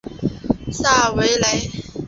[0.71, 1.69] 萨韦雷。